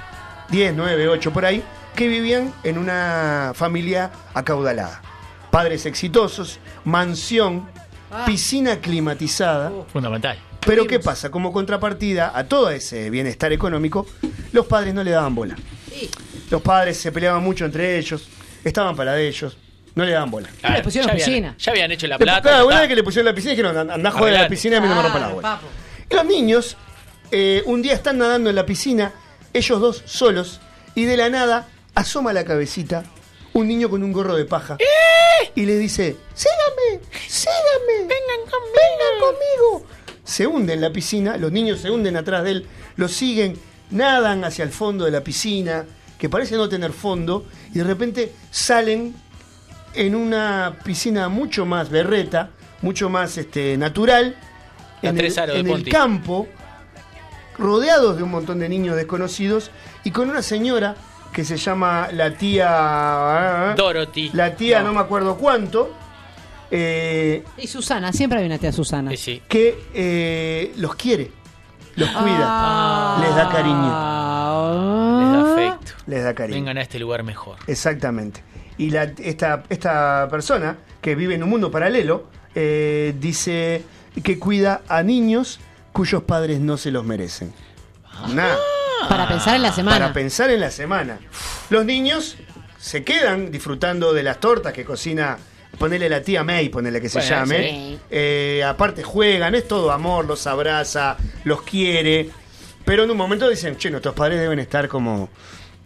10, 0.49 0.73
9, 0.75 1.07
8 1.07 1.33
por 1.33 1.45
ahí, 1.45 1.63
que 1.95 2.07
vivían 2.07 2.53
en 2.63 2.77
una 2.77 3.53
familia 3.55 4.11
acaudalada. 4.33 5.01
Padres 5.49 5.85
exitosos, 5.85 6.59
mansión, 6.85 7.67
Ah. 8.09 8.23
piscina 8.25 8.77
climatizada. 8.79 9.69
Uh. 9.69 9.83
Fundamental. 9.91 10.37
Pero 10.65 10.85
¿qué 10.87 10.99
pasa? 10.99 11.29
Como 11.29 11.51
contrapartida 11.51 12.31
a 12.37 12.45
todo 12.45 12.69
ese 12.69 13.09
bienestar 13.09 13.51
económico, 13.53 14.05
los 14.51 14.65
padres 14.65 14.93
no 14.93 15.03
le 15.03 15.11
daban 15.11 15.33
bola. 15.35 15.55
Sí. 15.91 16.09
Los 16.49 16.61
padres 16.61 16.97
se 16.97 17.11
peleaban 17.11 17.43
mucho 17.43 17.65
entre 17.65 17.97
ellos, 17.97 18.27
estaban 18.63 18.95
para 18.95 19.13
de 19.13 19.27
ellos, 19.27 19.57
no 19.97 20.05
le 20.05 20.11
daban 20.13 20.31
bola. 20.31 20.49
le 20.73 20.81
pusieron 20.83 21.07
ya 21.07 21.13
habían- 21.13 21.25
piscina. 21.27 21.55
ya 21.57 21.71
habían 21.71 21.91
hecho 21.91 22.07
la 22.07 22.17
plata. 22.17 22.41
cada 22.49 22.65
una 22.65 22.79
vez 22.79 22.87
que 22.89 22.95
le 22.95 23.03
pusieron 23.03 23.25
la 23.25 23.33
piscina 23.35 23.51
dijeron, 23.51 23.77
"And- 23.77 23.91
andá 23.91 24.09
a 24.09 24.11
joder 24.13 24.37
a 24.37 24.41
la 24.43 24.47
piscina 24.49 24.75
y 24.75 24.77
a 24.77 24.81
mí 24.81 24.87
no 24.87 24.95
me 24.95 25.01
rompa 25.01 25.19
la 25.19 25.27
Ah, 25.27 25.31
bola. 25.33 25.59
Y 26.09 26.15
los 26.15 26.25
niños, 26.25 26.77
eh, 27.31 27.61
un 27.65 27.81
día 27.81 27.93
están 27.93 28.17
nadando 28.17 28.49
en 28.49 28.55
la 28.55 28.65
piscina, 28.65 29.11
ellos 29.53 29.81
dos 29.81 30.03
solos, 30.05 30.61
y 30.95 31.05
de 31.05 31.17
la 31.17 31.29
nada 31.29 31.67
asoma 31.95 32.31
la 32.33 32.45
cabecita 32.45 33.03
un 33.53 33.67
niño 33.67 33.89
con 33.89 34.03
un 34.03 34.13
gorro 34.13 34.35
de 34.35 34.45
paja. 34.45 34.77
Y 35.55 35.65
le 35.65 35.77
dice, 35.77 36.15
síganme, 36.35 37.03
síganme, 37.27 37.93
vengan 38.01 38.41
conmigo. 38.49 38.73
vengan 38.75 39.19
conmigo. 39.19 39.87
Se 40.23 40.45
hunde 40.45 40.73
en 40.73 40.81
la 40.81 40.91
piscina, 40.91 41.37
los 41.37 41.51
niños 41.51 41.79
se 41.79 41.89
hunden 41.89 42.17
atrás 42.17 42.43
de 42.43 42.51
él, 42.51 42.67
lo 42.97 43.07
siguen, 43.07 43.57
nadan 43.89 44.43
hacia 44.43 44.63
el 44.63 44.69
fondo 44.71 45.05
de 45.05 45.11
la 45.11 45.21
piscina, 45.23 45.85
que 46.19 46.29
parece 46.29 46.55
no 46.55 46.67
tener 46.69 46.91
fondo, 46.93 47.45
y 47.73 47.77
de 47.79 47.83
repente 47.83 48.31
salen 48.51 49.15
en 49.97 50.15
una 50.15 50.77
piscina 50.83 51.29
mucho 51.29 51.65
más 51.65 51.89
berreta, 51.89 52.49
mucho 52.81 53.09
más 53.09 53.37
este, 53.37 53.77
natural, 53.77 54.35
La 55.01 55.09
en, 55.09 55.19
el, 55.19 55.67
en 55.67 55.83
campo, 55.85 56.47
rodeados 57.57 58.17
de 58.17 58.23
un 58.23 58.31
montón 58.31 58.59
de 58.59 58.69
niños 58.69 58.95
desconocidos 58.95 59.71
y 60.03 60.11
con 60.11 60.29
una 60.29 60.41
señora 60.41 60.95
que 61.33 61.43
se 61.43 61.57
llama 61.57 62.07
la 62.13 62.33
tía... 62.35 63.73
Dorothy. 63.75 64.29
La 64.33 64.55
tía 64.55 64.81
no, 64.81 64.93
me 64.93 64.99
acuerdo 64.99 65.37
cuánto, 65.37 65.93
eh, 66.71 67.43
Y 67.57 67.67
Susana, 67.67 68.11
siempre 68.13 68.39
hay 68.39 68.45
una 68.45 68.57
tía 68.57 68.71
Susana. 68.71 69.11
Sí, 69.15 69.41
que 69.47 69.77
eh, 69.93 70.73
los 70.77 70.95
quiere, 70.95 71.31
los 71.95 72.09
cuida, 72.09 72.45
Ah. 72.49 73.17
les 73.21 73.35
da 73.35 73.49
cariño, 73.49 73.87
Les 75.19 75.31
da 75.31 75.53
afecto. 75.53 75.91
les 76.07 76.23
da 76.23 76.33
cariño. 76.33 76.55
Vengan 76.59 76.77
a 76.77 76.81
este 76.81 76.99
lugar 76.99 77.23
mejor. 77.23 77.57
Exactamente. 77.67 78.43
Y 78.77 78.89
la- 78.91 79.11
esta, 79.19 79.63
esta 79.69 80.27
persona 80.29 80.77
que 81.01 81.15
vive 81.15 81.35
en 81.35 81.43
un 81.43 81.49
mundo 81.49 81.71
paralelo 81.71 82.27
eh, 82.55 83.13
dice 83.19 83.83
que 84.23 84.37
cuida 84.39 84.81
a 84.87 85.03
niños 85.03 85.59
cuyos 85.93 86.23
padres 86.23 86.59
no 86.59 86.77
se 86.77 86.91
los 86.91 87.03
merecen. 87.05 87.53
Nada. 88.33 88.57
Para 89.09 89.27
pensar 89.27 89.55
en 89.55 89.61
la 89.61 89.71
semana. 89.71 89.97
Para 89.99 90.13
pensar 90.13 90.49
en 90.49 90.59
la 90.59 90.71
semana. 90.71 91.19
Los 91.69 91.85
niños 91.85 92.35
se 92.79 93.03
quedan 93.03 93.51
disfrutando 93.51 94.13
de 94.13 94.23
las 94.23 94.39
tortas 94.39 94.73
que 94.73 94.83
cocina, 94.85 95.37
ponele 95.77 96.09
la 96.09 96.21
tía 96.21 96.43
May, 96.43 96.69
ponele 96.69 96.99
que 97.01 97.09
se 97.09 97.19
Bueno, 97.19 97.35
llame. 97.35 97.57
sí. 97.69 97.99
Eh, 98.09 98.63
aparte 98.67 99.03
juegan, 99.03 99.53
es 99.55 99.67
todo 99.67 99.91
amor, 99.91 100.25
los 100.25 100.45
abraza, 100.47 101.17
los 101.43 101.61
quiere. 101.61 102.29
Pero 102.85 103.03
en 103.03 103.11
un 103.11 103.17
momento 103.17 103.49
dicen, 103.49 103.75
che, 103.77 103.89
nuestros 103.91 104.15
padres 104.15 104.39
deben 104.39 104.59
estar 104.59 104.87
como 104.87 105.29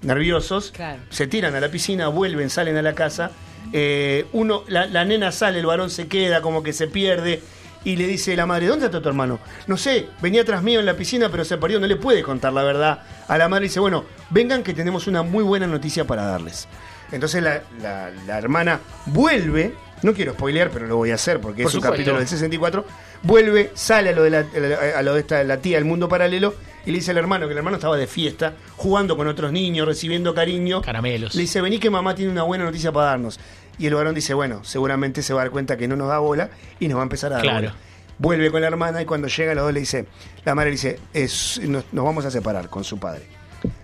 nerviosos. 0.02 0.72
Claro. 0.72 1.00
Se 1.10 1.28
tiran 1.28 1.56
a 1.56 1.60
la 1.60 1.70
piscina, 1.70 2.08
vuelven, 2.08 2.50
salen 2.50 2.78
a 2.78 2.82
la 2.82 2.94
casa. 2.94 3.32
Eh, 3.74 4.26
uno, 4.34 4.64
la, 4.68 4.86
la 4.88 5.06
nena 5.06 5.32
sale, 5.32 5.60
el 5.60 5.66
varón 5.66 5.90
se 5.90 6.08
queda, 6.08 6.42
como 6.42 6.64
que 6.64 6.74
se 6.74 6.88
pierde. 6.88 7.42
Y 7.84 7.96
le 7.96 8.06
dice 8.06 8.36
la 8.36 8.46
madre, 8.46 8.68
¿dónde 8.68 8.86
está 8.86 9.02
tu 9.02 9.10
hermano? 9.10 9.40
No 9.66 9.76
sé, 9.76 10.08
venía 10.22 10.46
tras 10.46 10.62
mío 10.62 10.80
en 10.80 10.86
la 10.86 10.96
piscina, 10.96 11.30
pero 11.30 11.44
se 11.44 11.58
perdió, 11.58 11.80
no 11.80 11.88
le 11.88 11.96
puede 11.96 12.22
contar 12.22 12.54
la 12.54 12.62
verdad. 12.64 13.02
A 13.28 13.38
la 13.40 13.48
madre 13.50 13.64
dice, 13.64 13.80
bueno, 13.80 14.06
vengan 14.30 14.62
que 14.62 14.76
tenemos 14.76 15.08
una 15.08 15.24
muy 15.24 15.44
buena 15.44 15.66
noticia 15.66 16.06
para 16.06 16.24
darles. 16.26 16.68
Entonces 17.12 17.42
la, 17.42 17.64
la- 17.82 18.12
la 18.28 18.38
hermana 18.38 18.80
vuelve, 19.08 19.74
no 20.04 20.14
quiero 20.14 20.34
spoilear, 20.34 20.70
pero 20.70 20.86
lo 20.86 20.96
voy 20.98 21.10
a 21.10 21.16
hacer 21.16 21.40
porque 21.42 21.64
Por 21.64 21.72
es 21.72 21.76
un 21.76 21.82
capítulo 21.82 22.20
del 22.20 22.28
64, 22.28 22.86
vuelve, 23.24 23.72
sale 23.74 24.10
a 24.10 24.14
lo 24.14 24.24
de 24.24 24.30
la, 24.30 24.46
a 24.96 25.02
lo 25.02 25.16
de 25.16 25.20
esta, 25.22 25.44
la 25.44 25.58
tía 25.58 25.78
del 25.78 25.86
mundo 25.86 26.08
paralelo 26.08 26.54
y 26.86 26.92
le 26.92 26.98
dice 26.98 27.12
al 27.12 27.18
hermano 27.18 27.46
que 27.48 27.52
el 27.54 27.58
hermano 27.58 27.78
estaba 27.78 27.98
de 27.98 28.08
fiesta, 28.08 28.54
jugando 28.78 29.16
con 29.18 29.28
otros 29.28 29.52
niños, 29.52 29.88
recibiendo 29.88 30.34
cariño. 30.34 30.82
Caramelos. 30.82 31.36
Le 31.36 31.42
dice, 31.42 31.62
vení 31.62 31.80
que 31.80 31.90
mamá 31.90 32.16
tiene 32.16 32.32
una 32.32 32.44
buena 32.44 32.64
noticia 32.64 32.92
para 32.92 33.08
darnos. 33.08 33.40
Y 33.80 33.88
el 33.88 33.96
varón 33.96 34.14
dice, 34.16 34.34
bueno, 34.34 34.64
seguramente 34.64 35.22
se 35.24 35.34
va 35.34 35.42
a 35.42 35.44
dar 35.46 35.52
cuenta 35.52 35.78
que 35.78 35.88
no 35.88 35.96
nos 35.96 36.08
da 36.10 36.20
bola 36.20 36.50
y 36.80 36.88
nos 36.88 36.98
va 36.98 37.02
a 37.02 37.04
empezar 37.04 37.32
a 37.32 37.36
dar 37.36 37.44
Claro. 37.44 37.58
bola. 37.60 37.76
Vuelve 38.20 38.52
con 38.52 38.62
la 38.62 38.68
hermana 38.68 39.02
y 39.02 39.06
cuando 39.06 39.28
llega 39.28 39.56
los 39.56 39.64
dos 39.64 39.74
le 39.74 39.80
dice, 39.80 40.06
la 40.46 40.54
madre 40.54 40.70
le 40.70 40.74
dice, 40.74 41.00
"Es- 41.14 41.60
nos, 41.64 41.86
nos 41.92 42.06
vamos 42.06 42.24
a 42.26 42.30
separar 42.32 42.70
con 42.70 42.84
su 42.84 43.00
padre. 43.00 43.24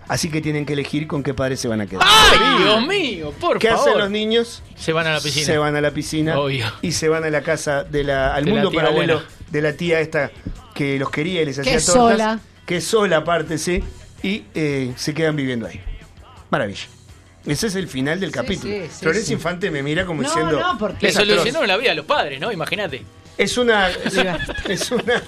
Así 0.08 0.30
que 0.30 0.40
tienen 0.40 0.64
que 0.66 0.72
elegir 0.72 1.06
con 1.06 1.22
qué 1.22 1.34
padre 1.34 1.56
se 1.56 1.68
van 1.68 1.80
a 1.80 1.86
quedar. 1.86 2.02
¡Ay, 2.06 2.62
Dios 2.64 2.86
mío! 2.86 3.32
Por 3.40 3.58
¿Qué 3.58 3.68
favor. 3.68 3.88
hacen 3.88 3.98
los 3.98 4.10
niños? 4.10 4.62
Se 4.76 4.92
van 4.92 5.06
a 5.06 5.12
la 5.12 5.20
piscina. 5.20 5.46
Se 5.46 5.58
van 5.58 5.76
a 5.76 5.80
la 5.80 5.90
piscina 5.90 6.38
Obvio. 6.38 6.66
y 6.82 6.92
se 6.92 7.08
van 7.08 7.24
a 7.24 7.30
la 7.30 7.42
casa 7.42 7.84
de 7.84 8.04
la, 8.04 8.34
al 8.34 8.44
De 8.44 8.50
la 8.50 8.54
mundo 8.54 8.70
tía 8.70 8.80
paralelo 8.82 9.14
buena. 9.16 9.30
de 9.50 9.62
la 9.62 9.72
tía 9.74 10.00
esta 10.00 10.30
que 10.74 10.98
los 10.98 11.10
quería 11.10 11.42
y 11.42 11.44
les 11.46 11.58
hacía 11.58 11.72
tortas. 11.74 11.92
sola. 11.94 12.40
Que 12.68 12.76
es 12.76 12.84
sola 12.86 13.16
aparte, 13.16 13.56
sí. 13.58 13.82
Y 14.22 14.44
eh, 14.54 14.92
se 14.96 15.14
quedan 15.14 15.34
viviendo 15.36 15.66
ahí. 15.66 15.80
Maravilla. 16.50 16.86
Ese 17.46 17.68
es 17.68 17.74
el 17.76 17.88
final 17.88 18.20
del 18.20 18.28
Sí, 18.30 18.34
capítulo. 18.34 18.72
sí, 18.74 18.82
sí, 18.90 19.00
Florencia 19.00 19.26
sí. 19.28 19.32
Infante 19.32 19.70
me 19.70 19.82
mira 19.82 20.04
como 20.04 20.20
No, 20.22 20.28
diciendo. 20.28 20.60
no, 20.60 20.76
porque- 20.78 21.06
Le 21.06 21.12
solucionaron 21.12 21.66
la 21.66 21.76
vida 21.78 21.92
a 21.92 21.94
los 21.94 22.04
padres, 22.04 22.38
¿no? 22.40 22.52
Imagínate. 22.52 23.02
Es 23.38 23.56
una. 23.56 23.88
Es 24.68 24.90
una. 24.90 25.22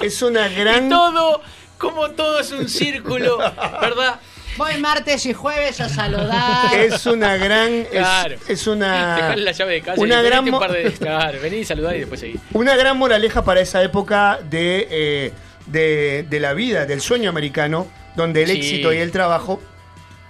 Es 0.00 0.20
una 0.20 0.48
gran. 0.48 0.86
Y 0.86 0.90
todo, 0.90 1.40
como 1.78 2.10
todo 2.10 2.40
es 2.40 2.52
un 2.52 2.68
círculo, 2.68 3.38
¿verdad? 3.38 4.20
Voy 4.58 4.76
martes 4.78 5.24
y 5.24 5.32
jueves 5.32 5.80
a 5.80 5.88
saludar. 5.88 6.74
Es 6.74 7.06
una 7.06 7.36
gran. 7.38 7.70
es- 7.72 7.88
Claro. 7.90 8.36
Es, 8.48 8.66
una. 8.66 9.16
Dejarle 9.16 9.44
la 9.44 9.52
llave 9.52 9.72
de 9.74 9.80
casa 9.80 10.00
Una 10.02 10.20
y 10.20 10.24
gran. 10.26 10.44
un 10.52 10.58
par 10.60 10.72
de... 10.72 10.92
Claro, 10.92 11.38
vení 11.40 11.58
y 11.58 11.64
saludá 11.64 11.96
y 11.96 12.00
después 12.00 12.20
seguí. 12.20 12.38
Una 12.52 12.76
gran 12.76 12.98
moraleja 12.98 13.42
para 13.44 13.60
esa 13.60 13.82
época 13.82 14.40
de, 14.50 14.88
eh, 14.90 15.32
de, 15.66 16.26
de 16.28 16.40
la 16.40 16.52
vida, 16.54 16.86
del 16.86 17.00
sueño 17.00 17.28
americano, 17.30 17.86
donde 18.16 18.42
el 18.42 18.50
Sí. 18.50 18.56
éxito 18.58 18.92
y 18.92 18.98
el 18.98 19.10
trabajo 19.12 19.60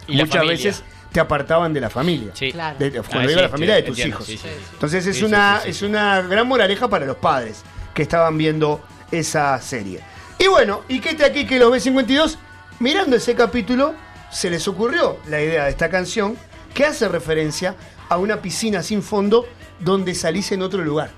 Y 0.08 0.16
muchas 0.16 0.46
veces 0.46 0.82
te 1.12 1.20
apartaban 1.20 1.72
de 1.72 1.80
la 1.80 1.90
familia. 1.90 2.30
Sí. 2.34 2.52
Claro. 2.52 2.78
De- 2.78 2.90
cuando 2.90 3.18
Ah, 3.18 3.20
digo 3.26 3.38
sí, 3.38 3.42
la 3.42 3.48
familia 3.48 3.74
de 3.76 3.82
tus 3.82 3.90
entiendo, 3.98 4.16
hijos. 4.16 4.26
sí, 4.26 4.36
sí, 4.38 4.48
sí. 4.48 4.54
Entonces 4.72 5.06
es 5.06 5.22
una 5.22 5.56
sí, 5.58 5.64
sí. 5.64 5.70
es 5.70 5.82
una 5.82 6.22
gran 6.22 6.46
moraleja 6.48 6.88
para 6.88 7.06
los 7.06 7.16
padres 7.16 7.62
que 7.94 8.02
estaban 8.02 8.36
viendo 8.38 8.82
esa 9.10 9.60
serie. 9.60 10.00
Y 10.38 10.46
bueno, 10.48 10.82
y 10.88 11.00
qué 11.00 11.14
te 11.14 11.24
aquí 11.24 11.46
que 11.46 11.58
los 11.58 11.70
B52, 11.72 12.36
mirando 12.80 13.16
ese 13.16 13.34
capítulo, 13.34 13.94
se 14.30 14.48
les 14.50 14.66
ocurrió 14.66 15.18
la 15.28 15.40
idea 15.42 15.64
de 15.64 15.70
esta 15.70 15.88
canción 15.90 16.36
que 16.74 16.86
hace 16.86 17.06
referencia 17.08 17.74
a 18.08 18.16
una 18.16 18.40
piscina 18.40 18.82
sin 18.82 19.02
fondo 19.02 19.46
donde 19.78 20.14
salís 20.14 20.50
en 20.52 20.62
otro 20.62 20.82
lugar. 20.82 21.10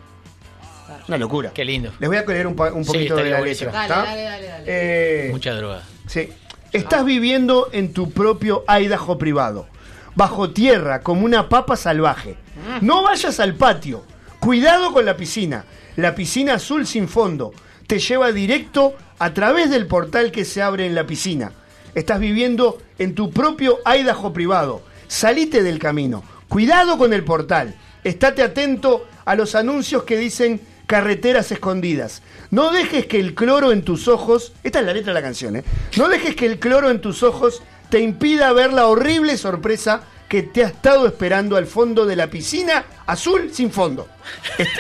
Una 1.09 1.19
locura. 1.19 1.51
Qué 1.53 1.65
lindo. 1.65 1.93
Les 1.99 2.09
voy 2.09 2.17
a 2.17 2.23
leer 2.25 2.47
un, 2.47 2.55
Sí, 2.57 2.87
poquito 2.87 3.17
de 3.17 3.31
la 3.31 3.39
buenísimo. 3.39 3.71
letra. 3.71 3.87
Dale, 3.89 4.09
dale, 4.09 4.23
dale, 4.25 4.47
dale. 4.47 4.65
Eh, 4.67 5.29
Mucha 5.33 5.55
droga. 5.55 5.83
Sí. 6.07 6.31
Estás 6.73 7.05
viviendo 7.05 7.69
en 7.73 7.93
tu 7.93 8.11
propio 8.11 8.65
Idaho 8.69 9.17
privado, 9.19 9.67
bajo 10.15 10.51
tierra, 10.51 11.03
como 11.03 11.25
una 11.25 11.49
papa 11.49 11.77
salvaje. 11.77 12.37
No 12.81 13.03
vayas 13.03 13.39
al 13.41 13.55
patio. 13.55 14.05
Cuidado 14.41 14.93
con 14.93 15.05
la 15.05 15.17
piscina. 15.17 15.65
La 15.97 16.15
piscina 16.15 16.55
azul 16.55 16.87
sin 16.87 17.09
fondo 17.09 17.53
te 17.87 17.99
lleva 17.99 18.33
directo 18.33 18.95
a 19.19 19.33
través 19.33 19.71
del 19.71 19.87
portal 19.87 20.33
que 20.33 20.45
se 20.45 20.63
abre 20.63 20.87
en 20.87 20.95
la 20.95 21.07
piscina. 21.07 21.53
Estás 21.95 22.19
viviendo 22.19 22.79
en 22.99 23.15
tu 23.15 23.31
propio 23.31 23.79
Idaho 23.87 24.33
privado. 24.33 24.83
Salite 25.07 25.63
del 25.63 25.79
camino. 25.79 26.25
Cuidado 26.49 26.99
con 26.99 27.13
el 27.13 27.23
portal. 27.23 27.77
Estate 28.03 28.43
atento 28.43 29.07
a 29.25 29.37
los 29.37 29.55
anuncios 29.55 30.03
que 30.03 30.17
dicen 30.17 30.61
carreteras 30.87 31.51
escondidas. 31.53 32.23
No 32.51 32.73
dejes 32.73 33.07
que 33.07 33.19
el 33.19 33.35
cloro 33.35 33.73
en 33.73 33.83
tus 33.83 34.09
ojos, 34.09 34.53
esta 34.63 34.81
es 34.81 34.87
la 34.87 34.93
letra 34.93 35.13
de 35.13 35.21
la 35.21 35.27
canción, 35.27 35.57
¿eh? 35.57 35.65
No 35.97 36.09
dejes 36.09 36.37
que 36.37 36.47
el 36.47 36.59
cloro 36.59 36.91
en 36.91 37.01
tus 37.01 37.23
ojos 37.23 37.63
te 37.91 38.01
impida 38.01 38.53
ver 38.53 38.73
la 38.73 38.87
horrible 38.87 39.37
sorpresa 39.37 40.03
que 40.29 40.43
te 40.43 40.65
ha 40.65 40.69
estado 40.69 41.07
esperando 41.07 41.57
al 41.57 41.67
fondo 41.67 42.07
de 42.07 42.17
la 42.17 42.29
piscina 42.29 42.85
azul 43.07 43.51
sin 43.53 43.71
fondo. 43.71 44.09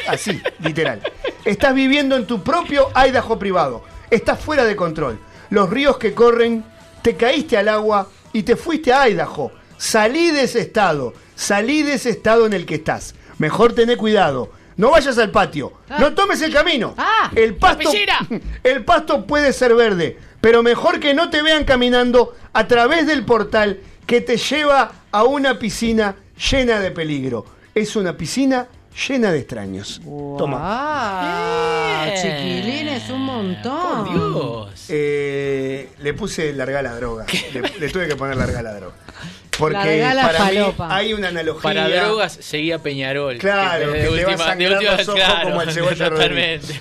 Así, 0.08 0.40
literal. 0.61 1.00
Estás 1.44 1.75
viviendo 1.75 2.16
en 2.16 2.26
tu 2.26 2.42
propio 2.42 2.88
Idaho 2.96 3.38
privado. 3.38 3.84
Estás 4.11 4.40
fuera 4.40 4.64
de 4.64 4.76
control. 4.76 5.18
Los 5.50 5.70
ríos 5.70 5.99
que 5.99 6.14
corren, 6.14 6.64
te 7.02 7.16
caíste 7.16 7.56
al 7.56 7.68
agua 7.68 8.08
y 8.32 8.42
te 8.42 8.56
fuiste 8.56 8.92
a 8.92 9.08
Idaho. 9.08 9.52
Salí 9.76 10.30
de 10.30 10.42
ese 10.42 10.61
estado. 10.61 11.12
Salí 11.34 11.82
de 11.82 11.94
ese 11.94 12.11
estado 12.11 12.46
en 12.46 12.52
el 12.52 12.66
que 12.66 12.76
estás. 12.76 13.14
Mejor 13.38 13.75
tené 13.75 13.96
cuidado. 13.96 14.50
No 14.76 14.90
vayas 14.90 15.19
al 15.19 15.31
patio. 15.31 15.73
Ah. 15.88 15.99
No 16.00 16.14
tomes 16.14 16.40
el 16.43 16.52
camino. 16.52 16.95
Ah. 16.97 17.31
el 17.35 17.54
pasto, 17.57 17.90
piscina! 17.90 18.19
el 18.62 18.85
pasto 18.85 19.26
puede 19.26 19.52
ser 19.52 19.75
verde, 19.75 20.19
pero 20.40 20.62
mejor 20.62 21.00
que 21.00 21.14
no 21.14 21.31
te 21.31 21.43
vean 21.43 21.64
caminando 21.64 22.35
a 22.52 22.66
través 22.66 23.07
del 23.07 23.25
portal 23.25 23.81
que 24.07 24.21
te 24.21 24.37
lleva 24.37 24.93
a 25.12 25.25
una 25.25 25.59
piscina 25.59 26.16
llena 26.50 26.81
de 26.81 26.90
peligro. 26.90 27.47
Es 27.75 27.97
una 27.97 28.16
piscina 28.16 28.66
llena 29.09 29.33
de 29.33 29.38
extraños. 29.38 30.00
Toma. 30.04 30.59
Ah, 30.61 32.07
Bien. 32.07 32.23
chiquilines, 32.23 33.11
un 33.11 33.23
montón. 33.23 34.04
Por 34.04 34.12
Dios. 34.12 34.87
Eh, 34.88 35.90
le 35.99 36.14
puse 36.14 36.52
larga 36.52 36.83
la 36.83 36.95
droga. 36.95 37.26
Le, 37.52 37.61
le 37.78 37.88
tuve 37.88 38.07
que 38.07 38.16
poner 38.16 38.37
larga 38.37 38.62
la 38.62 38.75
droga. 38.75 38.95
Porque 39.58 40.04
para 40.14 40.32
falopa. 40.32 40.88
mí 40.88 40.94
hay 40.94 41.12
una 41.12 41.28
analogía. 41.28 41.62
Para 41.62 41.88
drogas 41.88 42.38
seguía 42.40 42.78
Peñarol. 42.78 43.38
Claro, 43.38 43.92
de 43.92 43.99
que 44.00 44.04
te 44.04 44.25
va 44.25 44.54
última- 44.54 44.54
los 44.56 45.08
ojos 45.08 45.14
claro, 45.14 45.49
como 45.49 45.62
el 45.62 45.73
Cebolla 45.73 46.08
Totalmente. 46.11 46.75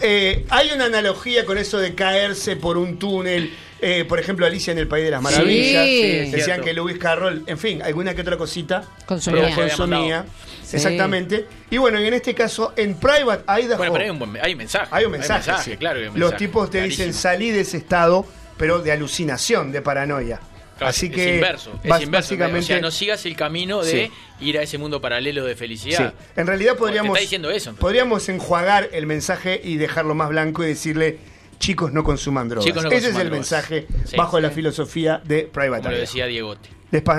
Eh, 0.00 0.46
hay 0.50 0.70
una 0.74 0.86
analogía 0.86 1.44
con 1.44 1.58
eso 1.58 1.78
de 1.78 1.94
caerse 1.94 2.56
por 2.56 2.76
un 2.78 2.98
túnel. 2.98 3.52
Eh, 3.80 4.06
por 4.06 4.18
ejemplo, 4.18 4.46
Alicia 4.46 4.72
en 4.72 4.78
el 4.78 4.88
País 4.88 5.04
de 5.04 5.10
las 5.10 5.20
Maravillas. 5.20 5.84
Sí. 5.84 6.02
Decían 6.30 6.42
cierto. 6.44 6.64
que 6.64 6.72
Lewis 6.72 6.96
Carroll, 6.98 7.42
en 7.46 7.58
fin, 7.58 7.82
alguna 7.82 8.14
que 8.14 8.22
otra 8.22 8.38
cosita. 8.38 8.84
Consumía. 9.04 9.54
consumía. 9.54 10.24
Sí. 10.64 10.76
Exactamente. 10.76 11.46
Y 11.68 11.76
bueno, 11.76 12.00
y 12.00 12.06
en 12.06 12.14
este 12.14 12.34
caso, 12.34 12.72
en 12.76 12.94
Private 12.94 13.44
Idaho. 13.60 13.76
Bueno, 13.76 13.92
pero 13.92 14.04
hay 14.04 14.10
un, 14.10 14.18
buen, 14.18 14.38
hay 14.40 14.52
un 14.52 14.58
mensaje. 14.58 14.86
Hay 14.90 15.04
un 15.04 15.12
mensaje. 15.12 15.52
sí. 15.62 15.76
claro. 15.76 16.00
hay 16.00 16.06
un 16.06 16.18
Los 16.18 16.36
tipos 16.36 16.70
te 16.70 16.80
dicen 16.80 17.12
salí 17.12 17.50
de 17.50 17.60
ese 17.60 17.76
estado, 17.76 18.24
pero 18.56 18.78
de 18.78 18.92
alucinación, 18.92 19.70
de 19.70 19.82
paranoia. 19.82 20.40
Claro, 20.76 20.90
Así 20.90 21.06
es 21.06 21.12
que 21.12 21.34
inverso, 21.36 21.70
es 21.70 21.84
inverso. 21.84 22.10
básicamente 22.10 22.58
O 22.58 22.62
sea, 22.66 22.80
no 22.80 22.90
sigas 22.90 23.24
el 23.26 23.36
camino 23.36 23.82
de 23.82 24.10
ir 24.40 24.58
a 24.58 24.62
ese 24.62 24.76
mundo 24.78 25.00
paralelo 25.00 25.44
de 25.44 25.52
Sí. 25.54 25.58
felicidad. 25.58 26.14
En 26.36 26.46
realidad 26.46 26.76
podríamos 26.76 27.18
diciendo 27.18 27.50
eso. 27.50 27.70
en 27.70 27.76
podríamos 27.76 28.28
enjuagar 28.28 28.88
el 28.92 29.06
mensaje 29.06 29.60
y 29.62 29.76
dejarlo 29.76 30.14
más 30.14 30.28
blanco 30.30 30.64
y 30.64 30.66
decirle 30.68 31.18
chicos 31.58 31.92
no 31.92 32.04
consuman 32.04 32.48
drogas. 32.48 32.74
No 32.74 32.82
Ese 32.90 32.96
es 32.96 33.04
el 33.06 33.12
drogas. 33.14 33.30
mensaje 33.32 33.86
Sí, 34.04 34.16
bajo 34.16 34.36
sí. 34.36 34.42
la 34.42 34.50
filosofía 34.50 35.20
de 35.24 35.42
Private 35.52 35.82
Como 35.82 35.94
lo 35.94 36.00
decía 36.00 36.26
Diegote. 36.26 36.68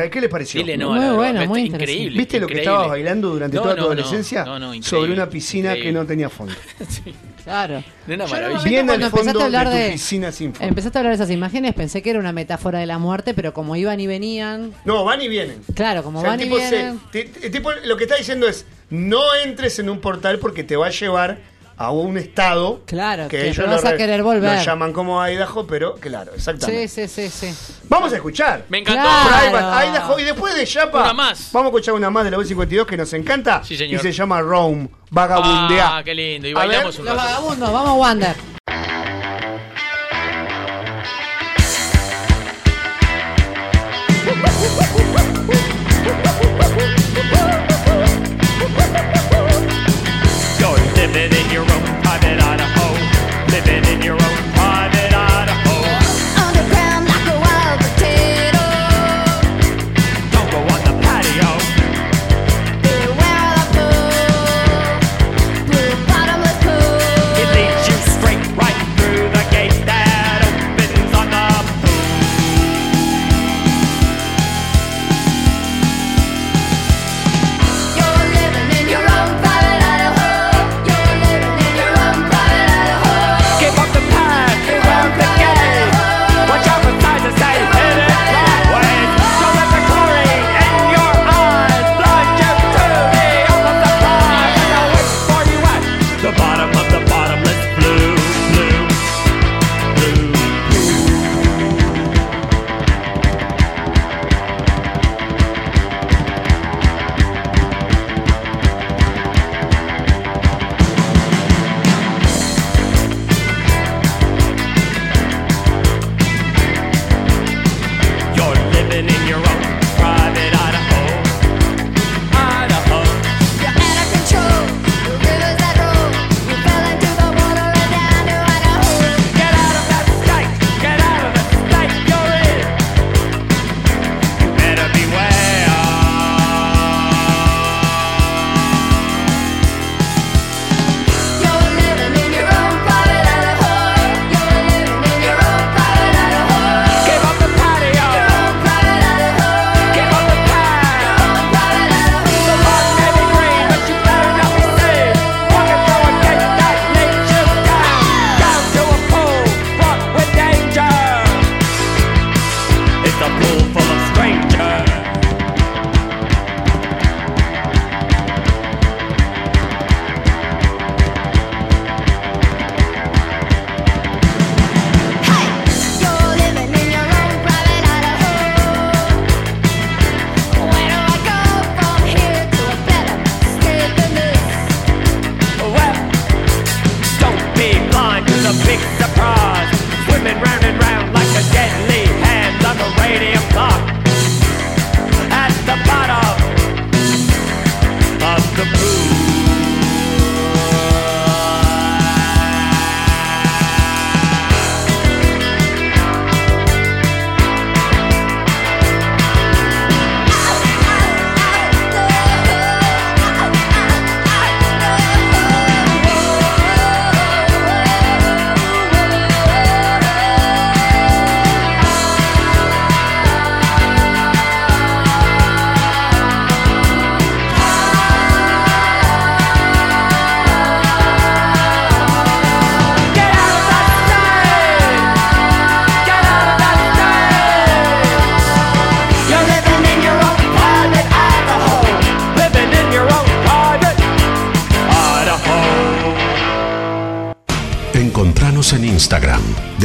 ¿Qué 0.09 0.21
les 0.21 0.29
pareció? 0.29 0.61
Dile 0.61 0.77
no 0.77 0.91
Muy 0.91 0.99
la 1.01 1.11
bueno, 1.13 1.45
muy 1.47 1.63
increíble. 1.63 2.17
¿Viste 2.17 2.39
lo 2.39 2.47
que 2.47 2.59
estabas 2.59 2.87
bailando 2.87 3.29
durante 3.31 3.57
No, 3.57 3.63
toda 3.63 3.75
no, 3.75 3.81
tu 3.81 3.87
no. 3.89 3.93
adolescencia? 3.93 4.45
No, 4.45 4.57
no, 4.57 4.67
increíble, 4.73 4.87
Sobre 4.89 5.11
una 5.11 5.29
piscina 5.29 5.69
increíble. 5.71 5.89
que 5.91 5.93
no 5.99 6.05
tenía 6.05 6.29
fondo. 6.29 6.53
Claro. 7.43 7.83
De 8.07 8.15
una 8.15 8.25
maravilla. 8.25 8.63
Bien 8.63 8.89
al 8.89 9.11
fondo 9.11 9.39
a 9.39 9.45
hablar 9.45 9.69
de 9.69 9.75
tu 9.75 9.79
de, 9.83 9.91
piscina 9.91 10.31
sin 10.31 10.51
fondo. 10.51 10.67
Empezaste 10.67 10.97
a 10.97 10.99
hablar 11.01 11.11
de 11.15 11.23
esas 11.23 11.31
imágenes, 11.31 11.75
pensé 11.75 12.01
que 12.01 12.09
era 12.09 12.17
una 12.19 12.31
metáfora 12.31 12.79
de 12.79 12.87
la 12.87 12.97
muerte, 12.97 13.35
pero 13.35 13.53
como 13.53 13.75
iban 13.75 13.99
y 13.99 14.07
venían. 14.07 14.71
No, 14.83 15.03
van 15.03 15.21
y 15.21 15.27
vienen. 15.27 15.61
Claro, 15.75 16.01
como 16.01 16.19
O 16.19 16.21
sea, 16.21 16.31
van 16.31 16.39
el 16.39 16.47
y 16.47 16.49
tipo, 16.49 16.59
se- 16.59 16.71
vienen. 16.71 16.99
el 17.43 17.51
tipo 17.51 17.71
lo 17.71 17.97
que 17.97 18.05
está 18.05 18.15
diciendo 18.15 18.47
es 18.47 18.65
no 18.89 19.21
entres 19.43 19.77
en 19.77 19.91
un 19.91 19.99
portal 20.01 20.39
porque 20.39 20.63
te 20.63 20.75
va 20.75 20.87
a 20.87 20.89
llevar 20.89 21.37
a 21.77 21.91
un 21.91 22.17
estado 22.17 22.81
Claro, 22.85 23.27
que 23.27 23.37
que 23.37 23.49
ellos 23.49 23.65
vas 23.67 23.81
lo, 23.83 23.87
a 23.89 23.91
re- 23.91 23.97
querer 23.97 24.23
volver. 24.23 24.57
lo 24.57 24.63
llaman 24.63 24.93
como 24.93 25.21
Idaho, 25.27 25.67
pero 25.67 25.95
claro, 25.95 26.31
exactamente. 26.33 26.87
sí, 26.87 27.07
sí, 27.07 27.29
sí. 27.29 27.79
Vamos 27.89 28.13
a 28.13 28.15
escuchar. 28.15 28.63
Me 28.69 28.79
encantó. 28.79 29.01
Claro. 29.01 29.57
Idaho 29.91 30.19
y 30.19 30.23
después 30.23 30.55
de 30.55 30.65
Una 30.93 31.13
más. 31.13 31.49
vamos 31.51 31.67
a 31.67 31.69
escuchar 31.69 31.93
una 31.95 32.09
más 32.09 32.23
de 32.25 32.31
la 32.31 32.37
B52 32.37 32.85
que 32.85 32.97
nos 32.97 33.11
encanta 33.13 33.63
Sí, 33.63 33.75
señor. 33.75 33.99
y 33.99 34.03
se 34.03 34.11
llama 34.11 34.41
Rome, 34.41 34.87
Vagabundea. 35.09 35.97
Ah, 35.97 36.03
qué 36.03 36.15
lindo. 36.15 36.47
Y 36.47 36.51
A 36.51 36.55
bailamos 36.55 36.97
ver, 36.97 37.01
un 37.01 37.05
Los 37.07 37.15
rato. 37.17 37.27
vagabundos, 37.29 37.73
vamos 37.73 37.97
Wander. 37.99 38.35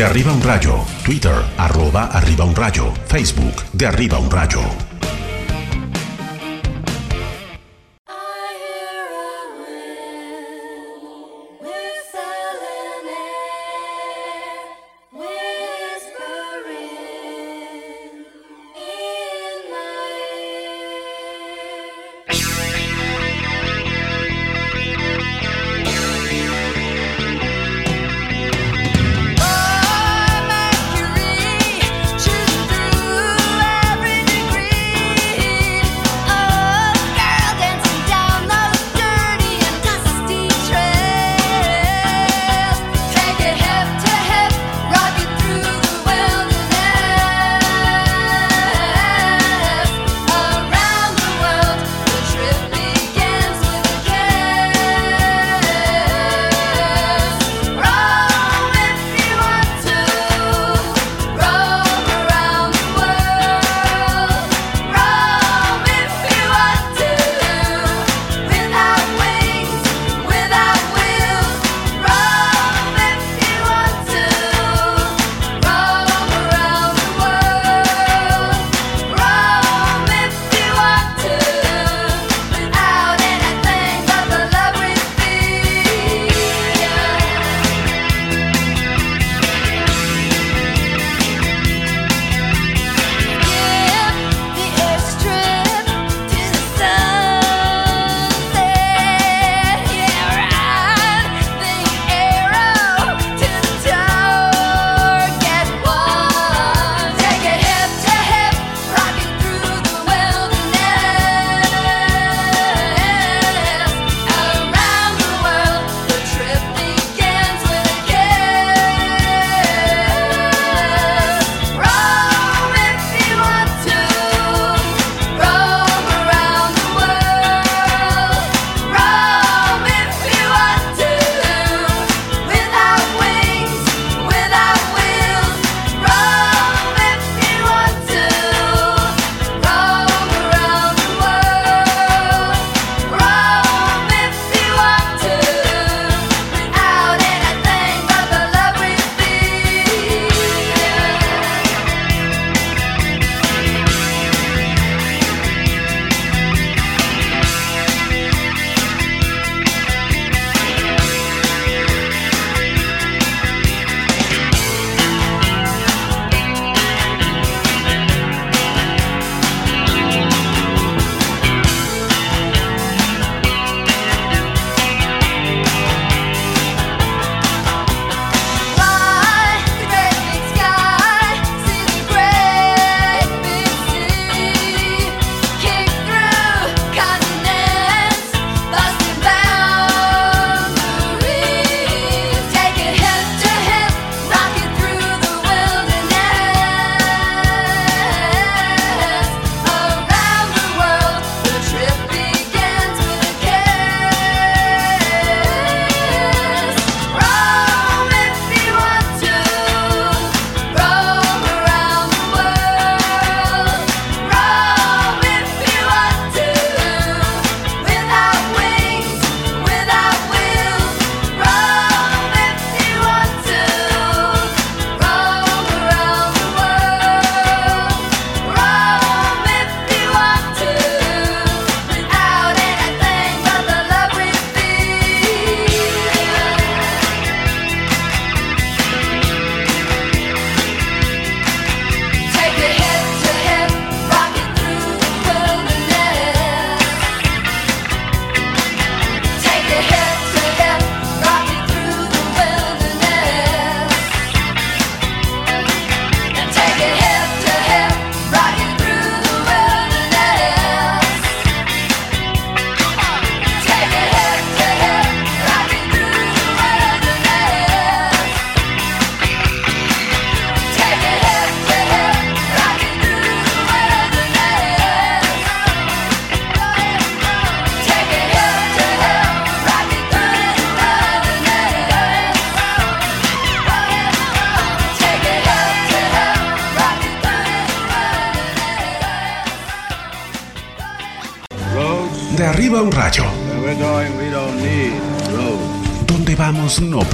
De 0.00 0.06
arriba 0.06 0.32
un 0.32 0.40
rayo, 0.40 0.76
Twitter, 1.04 1.34
arroba 1.58 2.06
arriba 2.06 2.46
un 2.46 2.56
rayo, 2.56 2.90
Facebook, 3.06 3.64
de 3.74 3.86
arriba 3.86 4.18
un 4.18 4.30
rayo. 4.30 4.62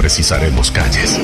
Precisaremos 0.07 0.71
calles. 0.71 1.19